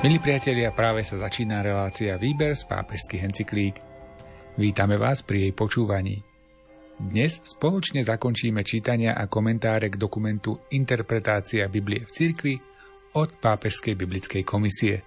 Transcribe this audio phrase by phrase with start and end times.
[0.00, 3.76] Milí priatelia, práve sa začína relácia Výber z pápežských encyklík.
[4.56, 6.24] Vítame vás pri jej počúvaní.
[6.96, 12.56] Dnes spoločne zakončíme čítania a komentáre k dokumentu Interpretácia Biblie v cirkvi
[13.12, 15.04] od Pápežskej biblickej komisie.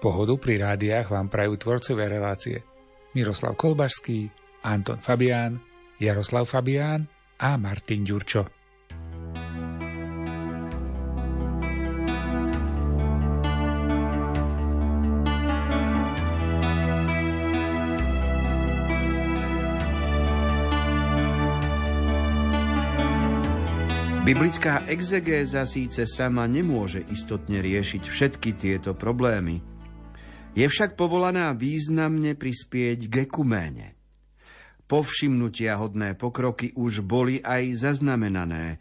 [0.00, 2.64] Pohodu pri rádiách vám prajú tvorcovia relácie
[3.12, 4.32] Miroslav Kolbašský,
[4.72, 5.60] Anton Fabián,
[6.00, 7.04] Jaroslav Fabián
[7.44, 8.61] a Martin Ďurčo.
[24.32, 29.60] Biblická exegéza síce sama nemôže istotne riešiť všetky tieto problémy.
[30.56, 33.92] Je však povolaná významne prispieť k ekuméne.
[34.88, 38.80] Povšimnutia hodné pokroky už boli aj zaznamenané,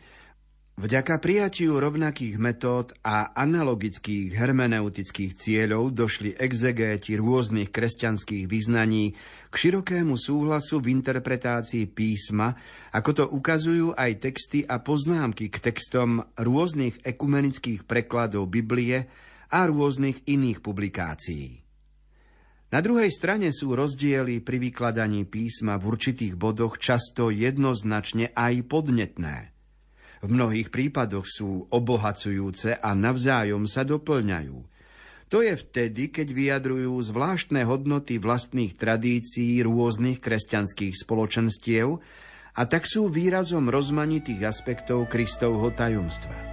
[0.82, 9.14] Vďaka prijatiu rovnakých metód a analogických hermeneutických cieľov došli exegéti rôznych kresťanských vyznaní
[9.54, 12.58] k širokému súhlasu v interpretácii písma,
[12.98, 19.06] ako to ukazujú aj texty a poznámky k textom rôznych ekumenických prekladov Biblie
[19.54, 21.62] a rôznych iných publikácií.
[22.74, 29.36] Na druhej strane sú rozdiely pri vykladaní písma v určitých bodoch často jednoznačne aj podnetné–
[30.22, 34.58] v mnohých prípadoch sú obohacujúce a navzájom sa doplňajú.
[35.32, 42.04] To je vtedy, keď vyjadrujú zvláštne hodnoty vlastných tradícií rôznych kresťanských spoločenstiev
[42.52, 46.51] a tak sú výrazom rozmanitých aspektov Kristovho tajomstva.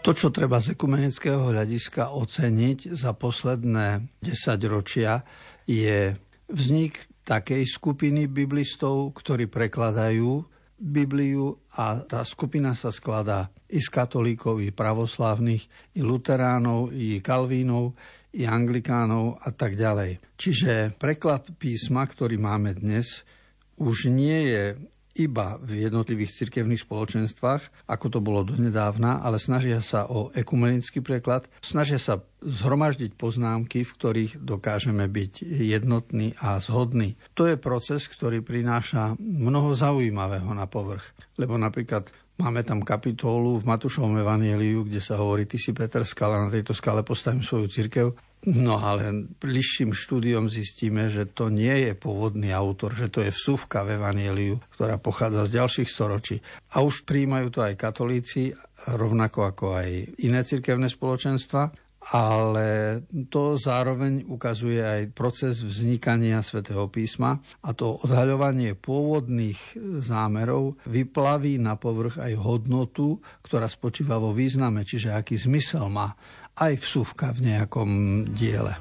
[0.00, 5.20] To, čo treba z ekumenického hľadiska oceniť za posledné 10 ročia,
[5.68, 6.16] je
[6.48, 10.40] vznik takej skupiny biblistov, ktorí prekladajú
[10.80, 17.92] Bibliu a tá skupina sa skladá i z katolíkov, i pravoslávnych, i luteránov, i kalvínov,
[18.40, 20.16] i anglikánov a tak ďalej.
[20.40, 23.28] Čiže preklad písma, ktorý máme dnes,
[23.76, 24.80] už nie je
[25.20, 31.44] iba v jednotlivých cirkevných spoločenstvách, ako to bolo donedávna, ale snažia sa o ekumenický preklad,
[31.60, 37.20] snažia sa zhromaždiť poznámky, v ktorých dokážeme byť jednotní a zhodní.
[37.36, 41.12] To je proces, ktorý prináša mnoho zaujímavého na povrch.
[41.36, 42.08] Lebo napríklad
[42.40, 46.72] Máme tam kapitolu v Matúšovom evanieliu, kde sa hovorí, ty si Peter Skala, na tejto
[46.72, 48.16] skale postavím svoju cirkev.
[48.48, 53.84] No ale bližším štúdiom zistíme, že to nie je pôvodný autor, že to je vsúvka
[53.84, 56.40] v Evangeliu, ktorá pochádza z ďalších storočí.
[56.72, 58.56] A už príjmajú to aj katolíci,
[58.96, 59.88] rovnako ako aj
[60.24, 68.72] iné cirkevné spoločenstva, ale to zároveň ukazuje aj proces vznikania svätého písma a to odhaľovanie
[68.72, 76.16] pôvodných zámerov vyplaví na povrch aj hodnotu, ktorá spočíva vo význame, čiže aký zmysel má
[76.56, 77.90] aj vsúvka v nejakom
[78.34, 78.74] diele.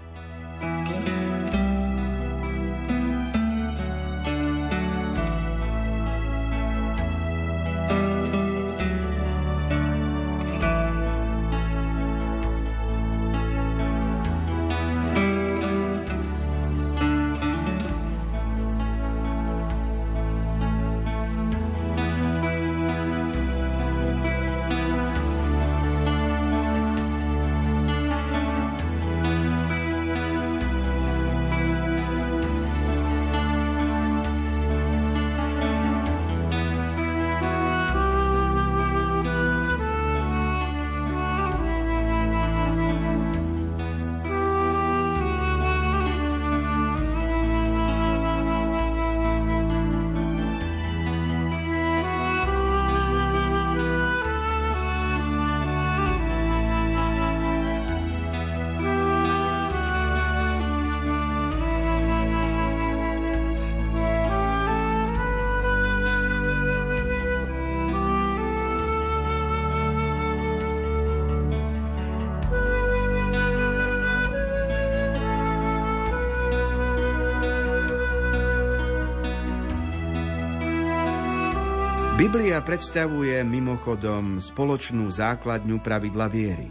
[82.19, 86.67] Biblia predstavuje mimochodom spoločnú základňu pravidla viery.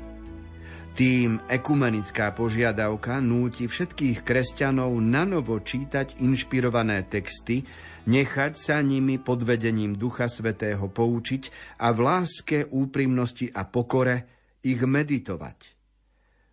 [0.93, 7.65] Tým ekumenická požiadavka núti všetkých kresťanov nanovo čítať inšpirované texty,
[8.05, 11.49] nechať sa nimi pod vedením Ducha Svetého poučiť
[11.81, 14.29] a v láske, úprimnosti a pokore
[14.61, 15.59] ich meditovať.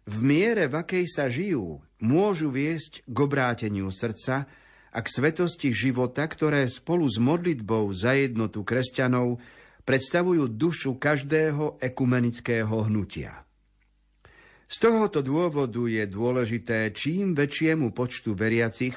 [0.08, 4.48] v miere, v akej sa žijú, môžu viesť k obráteniu srdca
[4.96, 9.44] a k svetosti života, ktoré spolu s modlitbou za jednotu kresťanov
[9.84, 13.44] predstavujú dušu každého ekumenického hnutia.
[14.66, 18.96] Z tohoto dôvodu je dôležité čím väčšiemu počtu veriacich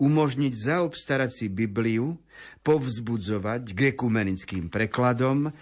[0.00, 2.16] umožniť zaobstarať si Bibliu,
[2.64, 5.52] povzbudzovať k ekumenickým prekladom,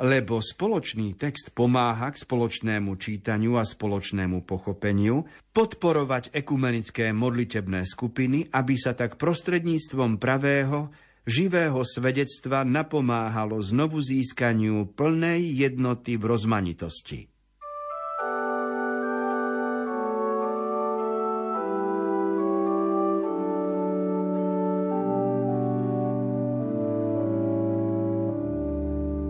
[0.00, 8.74] lebo spoločný text pomáha k spoločnému čítaniu a spoločnému pochopeniu, podporovať ekumenické modlitebné skupiny, aby
[8.74, 10.90] sa tak prostredníctvom pravého,
[11.26, 17.33] živého svedectva napomáhalo znovu získaniu plnej jednoty v rozmanitosti.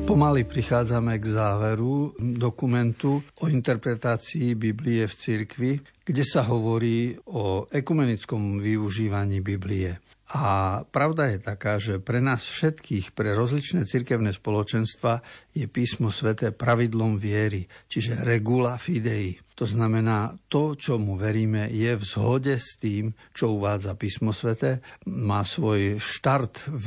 [0.05, 5.73] Pomaly prichádzame k záveru dokumentu o interpretácii Biblie v cirkvi,
[6.05, 9.97] kde sa hovorí o ekumenickom využívaní Biblie.
[10.37, 15.25] A pravda je taká, že pre nás všetkých, pre rozličné cirkevné spoločenstva
[15.57, 19.41] je písmo sveté pravidlom viery, čiže regula fidei.
[19.55, 24.83] To znamená, to, čo mu veríme, je v zhode s tým, čo uvádza písmo sveté,
[25.07, 26.87] má svoj štart v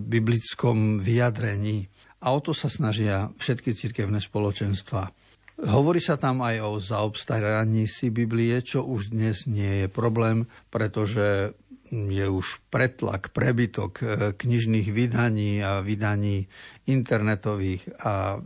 [0.00, 5.12] biblickom vyjadrení a o to sa snažia všetky cirkevné spoločenstva.
[5.56, 11.56] Hovorí sa tam aj o zaobstaraní si Biblie, čo už dnes nie je problém, pretože
[11.90, 14.04] je už pretlak, prebytok e,
[14.34, 16.50] knižných vydaní a vydaní
[16.90, 18.42] internetových a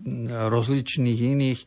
[0.53, 1.67] rozličných iných e,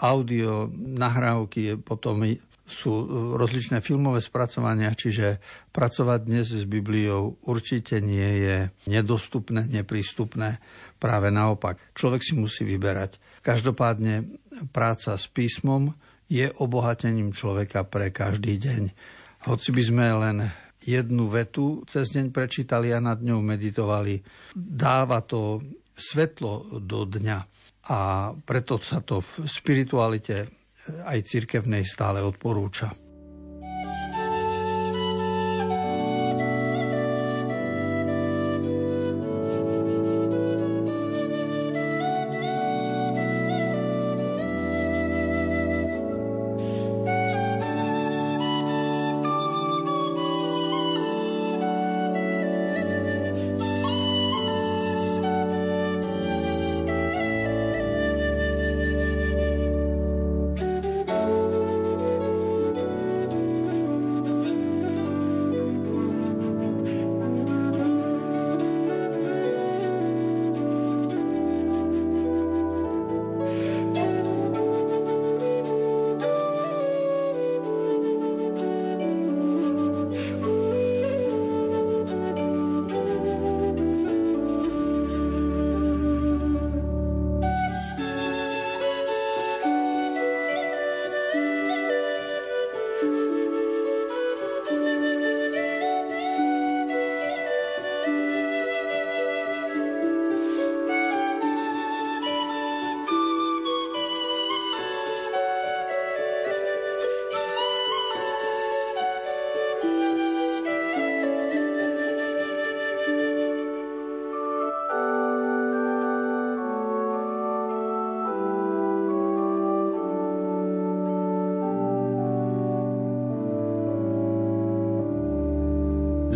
[0.00, 2.24] audio nahrávky, potom
[2.64, 2.92] sú
[3.36, 5.36] rozličné filmové spracovania, čiže
[5.68, 8.56] pracovať dnes s Bibliou určite nie je
[8.88, 10.64] nedostupné, neprístupné.
[10.96, 13.20] Práve naopak, človek si musí vyberať.
[13.44, 14.24] Každopádne
[14.72, 15.92] práca s písmom
[16.32, 18.82] je obohatením človeka pre každý deň.
[19.44, 20.36] Hoci by sme len
[20.80, 24.24] jednu vetu cez deň prečítali a nad ňou meditovali,
[24.56, 25.60] dáva to
[25.92, 27.38] svetlo do dňa.
[27.92, 30.63] A preto sa to v spiritualite
[31.04, 33.03] aj cirkevnej stále odporúča.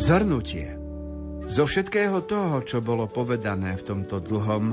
[0.08, 0.72] Zhrnutie.
[1.52, 4.72] Zo všetkého toho, čo bolo povedané v tomto dlhom,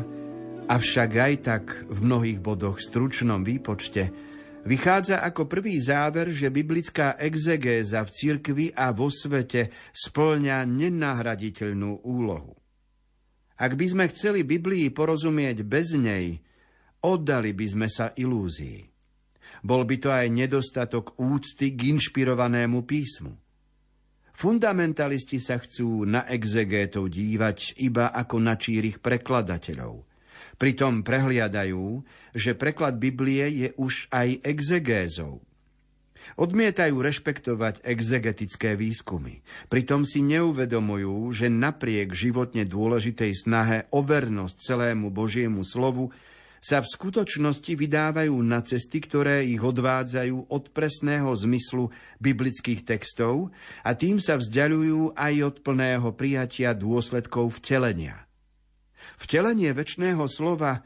[0.71, 4.15] avšak aj tak v mnohých bodoch stručnom výpočte,
[4.63, 12.55] vychádza ako prvý záver, že biblická exegéza v cirkvi a vo svete splňa nenahraditeľnú úlohu.
[13.59, 16.39] Ak by sme chceli Biblii porozumieť bez nej,
[17.03, 18.87] oddali by sme sa ilúzii.
[19.67, 23.35] Bol by to aj nedostatok úcty k inšpirovanému písmu.
[24.35, 30.03] Fundamentalisti sa chcú na exegétov dívať iba ako na čírich prekladateľov.
[30.59, 32.03] Pritom prehliadajú,
[32.35, 35.39] že preklad Biblie je už aj exegézou.
[36.35, 39.39] Odmietajú rešpektovať exegetické výskumy.
[39.71, 46.11] Pritom si neuvedomujú, že napriek životne dôležitej snahe o vernosť celému Božiemu slovu
[46.65, 53.53] sa v skutočnosti vydávajú na cesty, ktoré ich odvádzajú od presného zmyslu biblických textov
[53.85, 58.25] a tým sa vzdialujú aj od plného prijatia dôsledkov vtelenia.
[59.21, 60.81] Vtelenie väčšného slova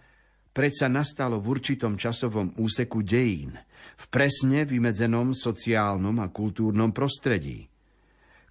[0.52, 3.56] predsa nastalo v určitom časovom úseku dejín,
[3.96, 7.72] v presne vymedzenom sociálnom a kultúrnom prostredí.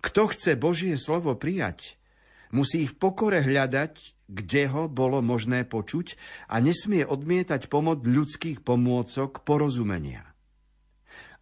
[0.01, 1.98] Kto chce Božie slovo prijať,
[2.53, 6.21] musí v pokore hľadať, kde ho bolo možné počuť
[6.53, 10.29] a nesmie odmietať pomoc ľudských pomôcok porozumenia.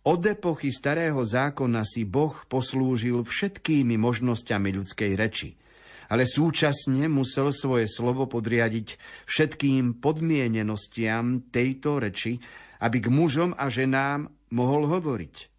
[0.06, 5.58] Od epochy starého zákona si Boh poslúžil všetkými možnosťami ľudskej reči,
[6.06, 8.94] ale súčasne musel svoje slovo podriadiť
[9.26, 12.38] všetkým podmienenostiam tejto reči,
[12.78, 15.55] aby k mužom a ženám mohol hovoriť.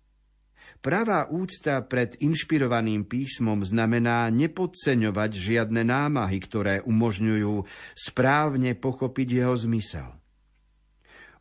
[0.78, 7.66] Pravá úcta pred inšpirovaným písmom znamená nepodceňovať žiadne námahy, ktoré umožňujú
[7.98, 10.10] správne pochopiť jeho zmysel.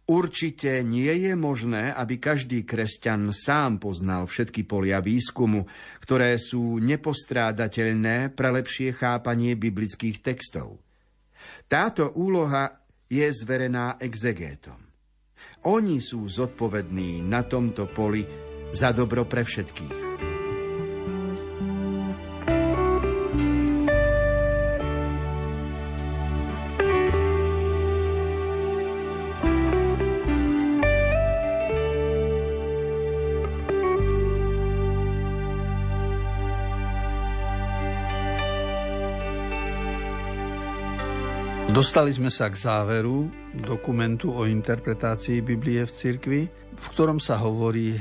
[0.07, 5.67] Určite nie je možné, aby každý kresťan sám poznal všetky polia výskumu,
[5.99, 10.79] ktoré sú nepostrádateľné pre lepšie chápanie biblických textov.
[11.67, 12.71] Táto úloha
[13.11, 14.79] je zverená exegétom.
[15.67, 20.07] Oni sú zodpovední na tomto poli za dobro pre všetkých.
[41.77, 46.41] Dostali sme sa k záveru dokumentu o interpretácii Biblie v cirkvi,
[46.73, 47.93] v ktorom sa hovorí,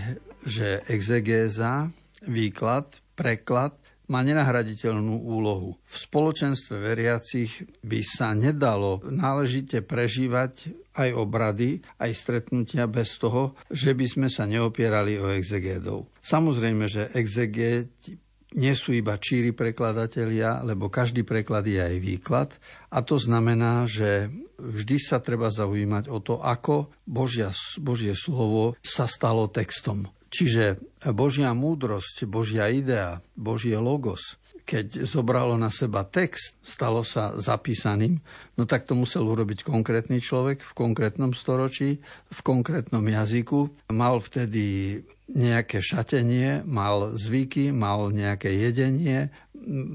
[0.46, 1.90] že exegéza,
[2.24, 2.86] výklad,
[3.18, 3.74] preklad
[4.06, 5.82] má nenahraditeľnú úlohu.
[5.82, 13.98] V spoločenstve veriacich by sa nedalo náležite prežívať aj obrady, aj stretnutia bez toho, že
[13.98, 16.08] by sme sa neopierali o exegédov.
[16.22, 18.22] Samozrejme, že exegéti
[18.56, 22.50] nie sú iba číri prekladatelia, lebo každý preklad je aj výklad.
[22.88, 27.52] A to znamená, že vždy sa treba zaujímať o to, ako Božia,
[27.84, 30.08] Božie slovo sa stalo textom.
[30.36, 30.84] Čiže
[31.16, 38.18] Božia múdrosť, Božia idea, Božie logos keď zobralo na seba text, stalo sa zapísaným,
[38.58, 42.02] no tak to musel urobiť konkrétny človek v konkrétnom storočí,
[42.34, 43.94] v konkrétnom jazyku.
[43.94, 45.00] Mal vtedy
[45.30, 49.30] nejaké šatenie, mal zvyky, mal nejaké jedenie,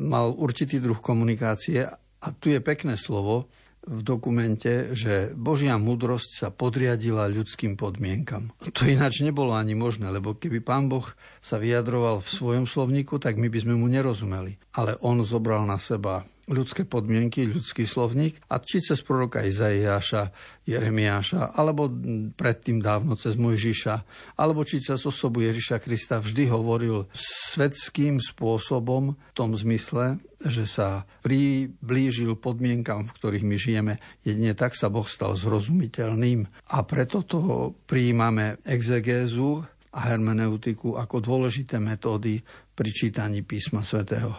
[0.06, 1.90] mal určitý druh komunikácie
[2.23, 3.50] a tu je pekné slovo,
[3.87, 8.52] v dokumente, že Božia múdrosť sa podriadila ľudským podmienkam.
[8.76, 11.04] To ináč nebolo ani možné, lebo keby pán Boh
[11.40, 14.60] sa vyjadroval v svojom slovníku, tak my by sme mu nerozumeli.
[14.76, 20.35] Ale on zobral na seba ľudské podmienky, ľudský slovník a či cez proroka Izaiáša,
[20.66, 21.87] Jeremiáša, alebo
[22.35, 23.95] predtým dávno cez Mojžiša,
[24.37, 31.07] alebo či cez osobu Ježiša Krista vždy hovoril svetským spôsobom v tom zmysle, že sa
[31.23, 33.95] priblížil podmienkam, v ktorých my žijeme.
[34.26, 41.83] Jedine tak sa Boh stal zrozumiteľným a preto to prijímame exegézu a hermeneutiku ako dôležité
[41.83, 42.42] metódy
[42.75, 44.35] pri čítaní písma svätého.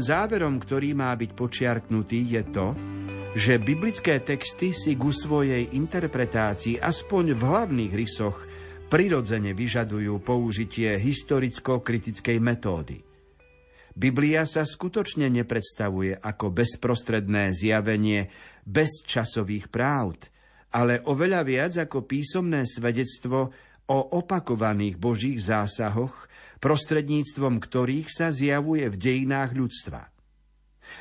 [0.00, 2.68] Záverom, ktorý má byť počiarknutý, je to,
[3.34, 8.46] že biblické texty si ku svojej interpretácii aspoň v hlavných rysoch
[8.90, 13.02] prirodzene vyžadujú použitie historicko-kritickej metódy.
[13.94, 18.30] Biblia sa skutočne nepredstavuje ako bezprostredné zjavenie
[18.62, 20.30] bez časových právd,
[20.74, 23.50] ale oveľa viac ako písomné svedectvo
[23.90, 26.29] o opakovaných božích zásahoch,
[26.60, 30.12] prostredníctvom ktorých sa zjavuje v dejinách ľudstva.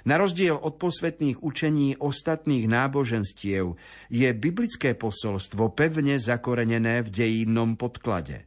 [0.05, 3.73] Na rozdiel od posvetných učení ostatných náboženstiev
[4.07, 8.45] je biblické posolstvo pevne zakorenené v dejinnom podklade.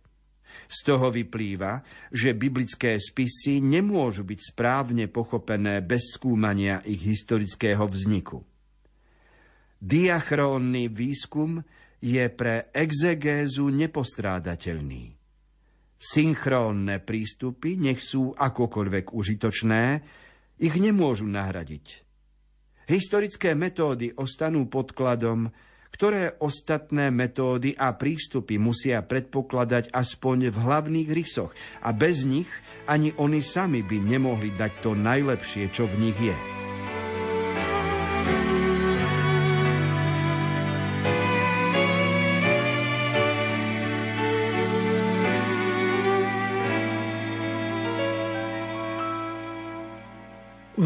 [0.72, 8.40] Z toho vyplýva, že biblické spisy nemôžu byť správne pochopené bez skúmania ich historického vzniku.
[9.82, 11.58] Diachrónny výskum
[11.98, 15.21] je pre exegézu nepostrádateľný.
[16.02, 19.82] Synchrónne prístupy, nech sú akokoľvek užitočné,
[20.58, 22.02] ich nemôžu nahradiť.
[22.90, 25.54] Historické metódy ostanú podkladom,
[25.94, 31.54] ktoré ostatné metódy a prístupy musia predpokladať aspoň v hlavných rysoch
[31.86, 32.50] a bez nich
[32.90, 36.61] ani oni sami by nemohli dať to najlepšie, čo v nich je.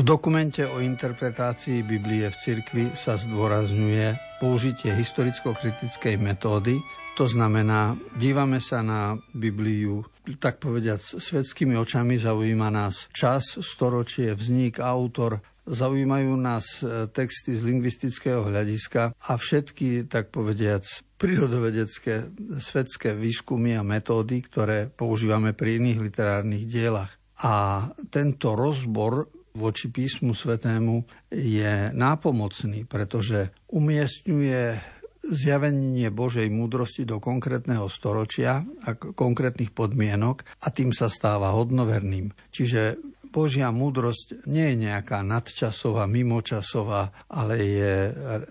[0.06, 6.78] Dokumente o interpretácii Biblie v cirkvi sa zdôrazňuje použitie historicko-kritickej metódy,
[7.18, 10.06] to znamená, dívame sa na Bibliu,
[10.38, 17.66] tak povediať, svetskými očami, zaujíma nás čas, storočie, vznik, autor, zaujímajú nás e, texty z
[17.66, 20.86] lingvistického hľadiska a všetky, tak povediac,
[21.18, 22.30] prírodovedecké
[22.62, 27.10] svetské výskumy a metódy, ktoré používame pri iných literárnych dielach.
[27.42, 31.02] A tento rozbor voči písmu svetému
[31.32, 34.94] je nápomocný, pretože umiestňuje
[35.26, 42.30] zjavenie Božej múdrosti do konkrétneho storočia a konkrétnych podmienok a tým sa stáva hodnoverným.
[42.54, 43.00] Čiže
[43.36, 47.94] Božia múdrosť nie je nejaká nadčasová, mimočasová, ale je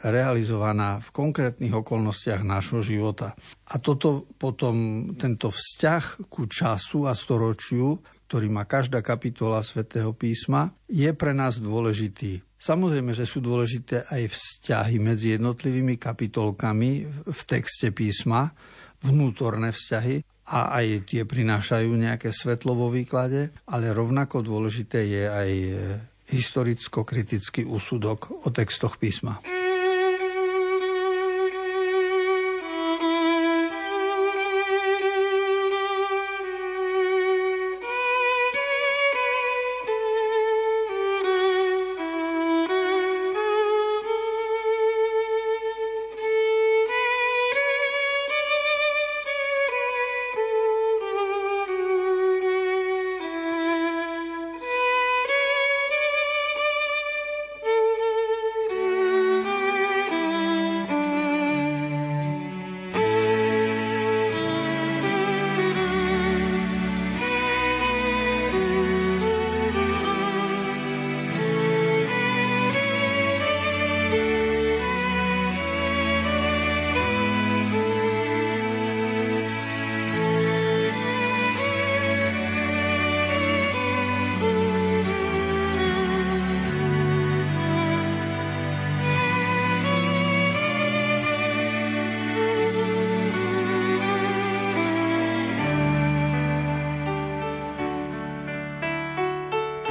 [0.06, 3.34] realizovaná v konkrétnych okolnostiach nášho života.
[3.74, 10.74] A toto potom, tento vzťah ku času a storočiu ktorý má každá kapitola svätého písma,
[10.90, 12.42] je pre nás dôležitý.
[12.58, 18.50] Samozrejme, že sú dôležité aj vzťahy medzi jednotlivými kapitolkami v texte písma,
[19.06, 25.52] vnútorné vzťahy a aj tie prinášajú nejaké svetlo vo výklade, ale rovnako dôležité je aj
[26.30, 29.42] historicko-kritický úsudok o textoch písma.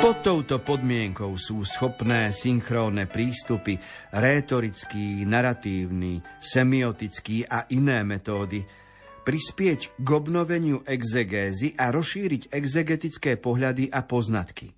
[0.04, 3.80] Pod touto podmienkou sú schopné synchrónne prístupy,
[4.12, 8.60] rétorický, naratívny, semiotický a iné metódy
[9.24, 14.76] prispieť k obnoveniu exegézy a rozšíriť exegetické pohľady a poznatky.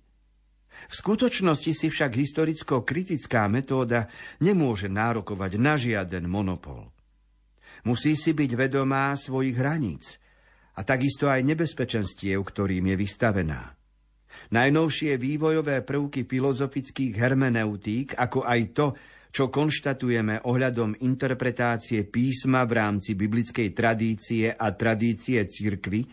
[0.87, 4.07] V skutočnosti si však historicko-kritická metóda
[4.39, 6.87] nemôže nárokovať na žiaden monopol.
[7.83, 10.23] Musí si byť vedomá svojich hraníc
[10.79, 13.76] a takisto aj nebezpečenstiev, ktorým je vystavená.
[14.53, 18.87] Najnovšie vývojové prvky filozofických hermeneutík, ako aj to,
[19.31, 26.07] čo konštatujeme ohľadom interpretácie písma v rámci biblickej tradície a tradície cirkvy,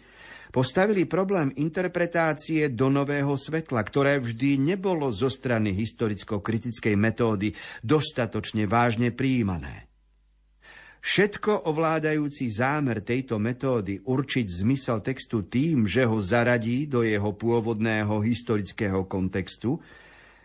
[0.53, 7.51] postavili problém interpretácie do nového svetla, ktoré vždy nebolo zo strany historicko-kritickej metódy
[7.83, 9.94] dostatočne vážne prijímané.
[11.05, 18.25] Všetko ovládajúci zámer tejto metódy určiť zmysel textu tým, že ho zaradí do jeho pôvodného
[18.25, 19.77] historického kontextu,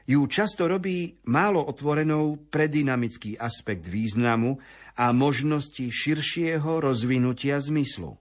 [0.04, 4.60] ju často robí málo otvorenou pre dynamický aspekt významu
[5.00, 8.20] a možnosti širšieho rozvinutia zmyslu.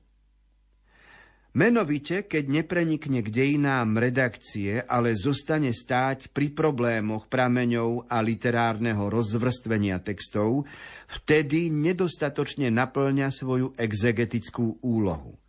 [1.56, 9.96] Menovite, keď neprenikne k dejinám redakcie, ale zostane stáť pri problémoch prameňov a literárneho rozvrstvenia
[10.04, 10.68] textov,
[11.08, 15.40] vtedy nedostatočne naplňa svoju exegetickú úlohu.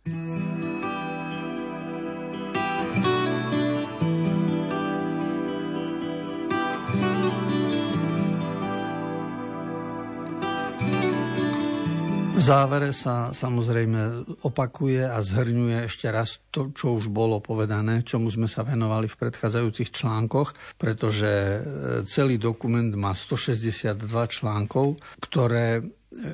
[12.30, 18.30] V závere sa samozrejme opakuje a zhrňuje ešte raz to, čo už bolo povedané, čomu
[18.30, 21.58] sme sa venovali v predchádzajúcich článkoch, pretože e,
[22.06, 25.82] celý dokument má 162 článkov, ktoré e,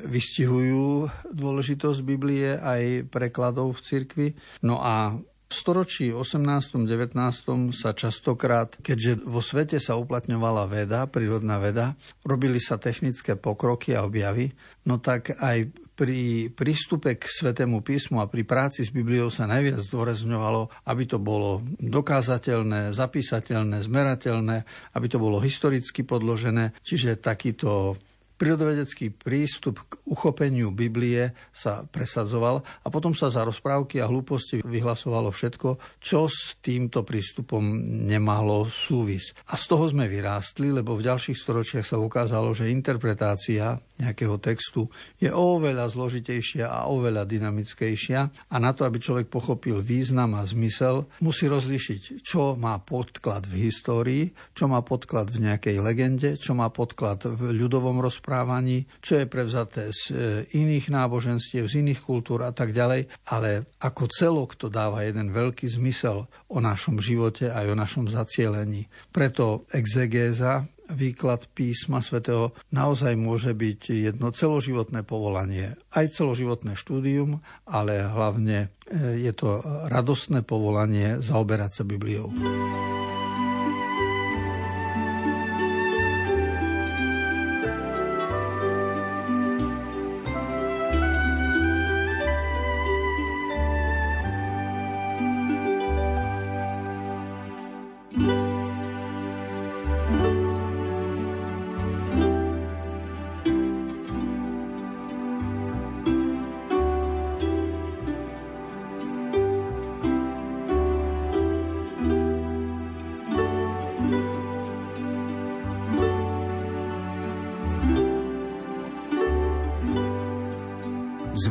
[0.06, 4.28] vystihujú dôležitosť Biblie aj prekladov v cirkvi.
[4.62, 6.86] No a v storočí 18.
[6.90, 7.14] 19.
[7.70, 11.94] sa častokrát, keďže vo svete sa uplatňovala veda, prírodná veda,
[12.26, 14.50] robili sa technické pokroky a objavy,
[14.90, 19.80] no tak aj pri prístupe k Svetému písmu a pri práci s Bibliou sa najviac
[19.80, 24.56] zdôrazňovalo, aby to bolo dokázateľné, zapísateľné, zmerateľné,
[24.92, 26.76] aby to bolo historicky podložené.
[26.84, 27.96] Čiže takýto
[28.36, 35.32] Prírodovedecký prístup k uchopeniu Biblie sa presadzoval a potom sa za rozprávky a hlúposti vyhlasovalo
[35.32, 37.64] všetko, čo s týmto prístupom
[38.04, 39.32] nemalo súvis.
[39.48, 44.92] A z toho sme vyrástli, lebo v ďalších storočiach sa ukázalo, že interpretácia nejakého textu
[45.16, 48.20] je oveľa zložitejšia a oveľa dynamickejšia
[48.52, 53.68] a na to, aby človek pochopil význam a zmysel, musí rozlišiť, čo má podklad v
[53.68, 58.25] histórii, čo má podklad v nejakej legende, čo má podklad v ľudovom rozprávaní,
[58.98, 60.14] čo je prevzaté z e,
[60.58, 65.70] iných náboženstiev, z iných kultúr a tak ďalej, ale ako celok to dáva jeden veľký
[65.70, 68.90] zmysel o našom živote aj o našom zacielení.
[69.14, 78.06] Preto exegéza výklad písma svätého naozaj môže byť jedno celoživotné povolanie, aj celoživotné štúdium, ale
[78.06, 82.30] hlavne e, je to radostné povolanie zaoberať sa Bibliou.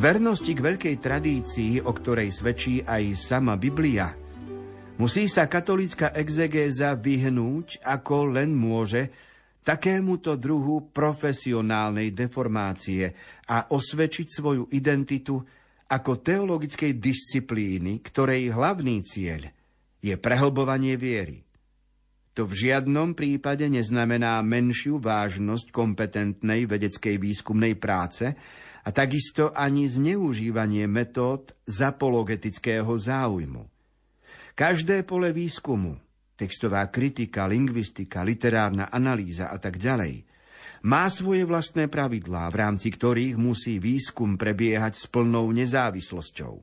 [0.06, 4.14] Vernosti k veľkej tradícii, o ktorej svedčí aj sama Biblia,
[5.02, 9.10] musí sa katolícka exegéza vyhnúť, ako len môže,
[9.66, 13.10] takémuto druhu profesionálnej deformácie
[13.50, 15.42] a osvedčiť svoju identitu
[15.90, 19.50] ako teologickej disciplíny, ktorej hlavný cieľ
[19.98, 21.42] je prehlbovanie viery.
[22.38, 28.38] To v žiadnom prípade neznamená menšiu vážnosť kompetentnej vedeckej výskumnej práce,
[28.86, 33.66] a takisto ani zneužívanie metód zapologetického záujmu.
[34.54, 35.98] Každé pole výskumu,
[36.38, 40.22] textová kritika, lingvistika, literárna analýza a tak ďalej,
[40.86, 46.62] má svoje vlastné pravidlá, v rámci ktorých musí výskum prebiehať s plnou nezávislosťou.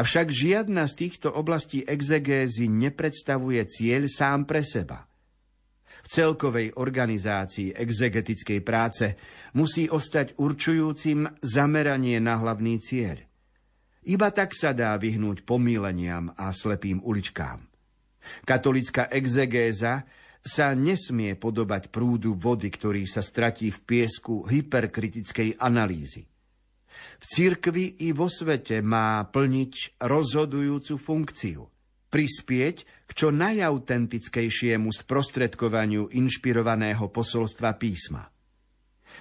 [0.00, 5.07] Avšak žiadna z týchto oblastí exegézy nepredstavuje cieľ sám pre seba
[6.08, 9.14] celkovej organizácii exegetickej práce
[9.54, 13.20] musí ostať určujúcim zameranie na hlavný cieľ.
[14.08, 17.60] Iba tak sa dá vyhnúť pomíleniam a slepým uličkám.
[18.48, 20.08] Katolická exegéza
[20.40, 26.24] sa nesmie podobať prúdu vody, ktorý sa stratí v piesku hyperkritickej analýzy.
[27.18, 31.62] V cirkvi i vo svete má plniť rozhodujúcu funkciu–
[32.08, 38.28] prispieť k čo najautentickejšiemu sprostredkovaniu inšpirovaného posolstva písma.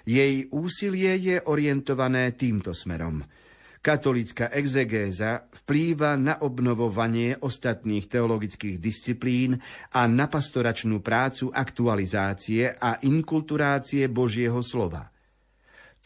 [0.04, 3.24] Jej úsilie je orientované týmto smerom.
[3.80, 9.56] Katolícka exegéza vplýva na obnovovanie ostatných teologických disciplín
[9.96, 15.08] a na pastoračnú prácu aktualizácie a inkulturácie Božieho slova–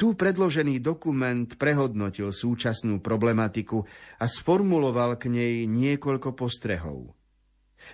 [0.01, 3.85] tu predložený dokument prehodnotil súčasnú problematiku
[4.17, 7.13] a sformuloval k nej niekoľko postrehov.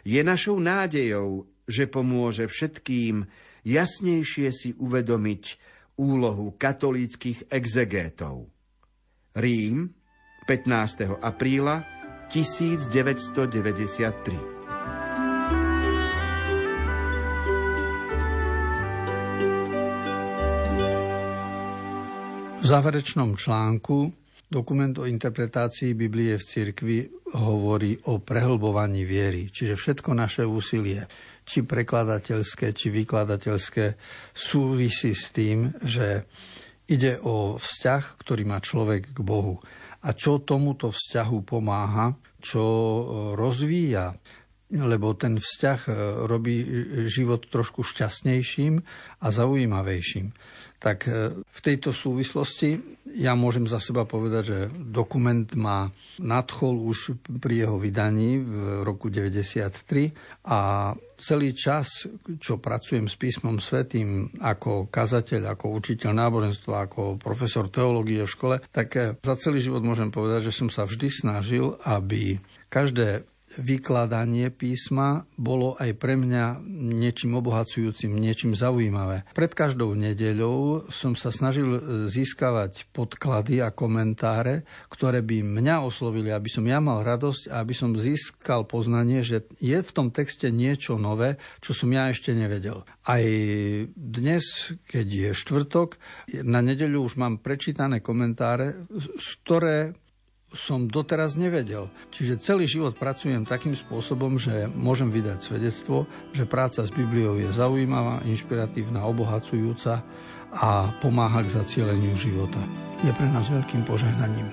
[0.08, 3.28] Je našou nádejou, že pomôže všetkým
[3.67, 5.43] jasnejšie si uvedomiť
[6.00, 8.47] úlohu katolíckých exegétov.
[9.36, 9.91] Rím,
[10.47, 11.19] 15.
[11.19, 11.84] apríla
[12.32, 14.58] 1993.
[22.58, 26.99] V záverečnom článku dokument o interpretácii Biblie v cirkvi
[27.36, 31.03] hovorí o prehlbovaní viery, čiže všetko naše úsilie,
[31.47, 33.95] či prekladateľské, či vykladateľské,
[34.31, 36.27] súvisí s tým, že
[36.88, 39.60] ide o vzťah, ktorý má človek k Bohu.
[40.07, 42.63] A čo tomuto vzťahu pomáha, čo
[43.36, 44.15] rozvíja
[44.67, 45.91] lebo ten vzťah e,
[46.27, 46.55] robí
[47.07, 48.83] život trošku šťastnejším
[49.23, 50.36] a zaujímavejším.
[50.83, 55.88] Tak e, v tejto súvislosti ja môžem za seba povedať, že dokument ma
[56.20, 60.12] nadchol už pri jeho vydaní v roku 93
[60.48, 62.06] a celý čas,
[62.38, 68.56] čo pracujem s písmom svetým ako kazateľ, ako učiteľ náboženstva, ako profesor teológie v škole,
[68.70, 72.38] tak e, za celý život môžem povedať, že som sa vždy snažil, aby
[72.70, 79.23] každé vykladanie písma bolo aj pre mňa niečím obohacujúcim, niečím zaujímavé.
[79.31, 81.79] Pred každou nedeľou som sa snažil
[82.12, 87.71] získavať podklady a komentáre, ktoré by mňa oslovili, aby som ja mal radosť a aby
[87.71, 92.83] som získal poznanie, že je v tom texte niečo nové, čo som ja ešte nevedel.
[93.07, 93.23] Aj
[93.95, 95.95] dnes, keď je štvrtok,
[96.43, 99.95] na nedeľu už mám prečítané komentáre, z ktoré
[100.53, 101.91] som doteraz nevedel.
[102.12, 107.51] Čiže celý život pracujem takým spôsobom, že môžem vydať svedectvo, že práca s Bibliou je
[107.51, 110.03] zaujímavá, inšpiratívna, obohacujúca
[110.55, 112.63] a pomáha k zacieleniu života.
[113.03, 114.47] Je pre nás veľkým požehnaním.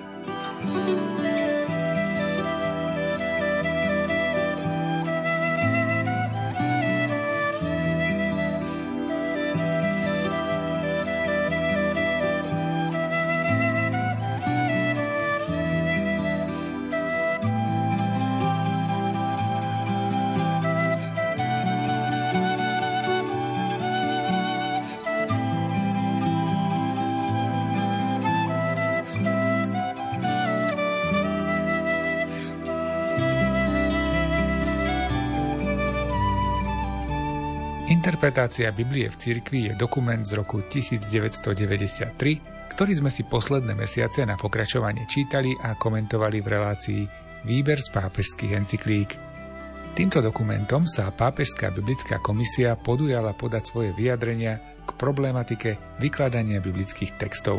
[38.05, 42.13] Interpretácia Biblie v cirkvi je dokument z roku 1993,
[42.77, 47.01] ktorý sme si posledné mesiace na pokračovanie čítali a komentovali v relácii
[47.49, 49.09] Výber z pápežských encyklík.
[49.97, 57.57] Týmto dokumentom sa Pápežská biblická komisia podujala podať svoje vyjadrenia k problematike vykladania biblických textov.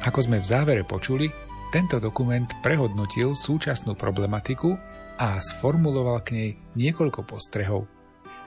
[0.00, 1.28] Ako sme v závere počuli,
[1.76, 4.80] tento dokument prehodnotil súčasnú problematiku
[5.20, 7.84] a sformuloval k nej niekoľko postrehov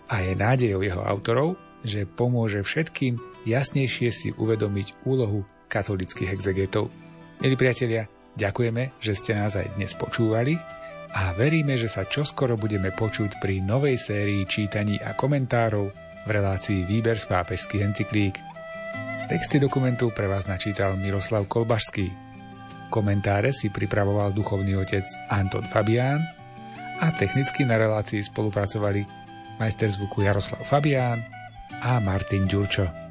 [0.07, 6.89] a je nádejou jeho autorov, že pomôže všetkým jasnejšie si uvedomiť úlohu katolických exegetov.
[7.43, 10.57] Milí priatelia, ďakujeme, že ste nás aj dnes počúvali
[11.13, 15.91] a veríme, že sa čoskoro budeme počuť pri novej sérii čítaní a komentárov
[16.27, 18.35] v relácii Výber z pápežských encyklík.
[19.27, 22.07] Texty dokumentu pre vás načítal Miroslav Kolbašský.
[22.87, 26.23] Komentáre si pripravoval duchovný otec Anton Fabián
[27.03, 29.26] a technicky na relácii spolupracovali
[29.59, 31.25] majster zvuku Jaroslav Fabián
[31.81, 33.06] a Martin Ďurčo.